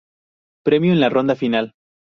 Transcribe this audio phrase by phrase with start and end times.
[0.65, 1.75] Premio en la ronda final.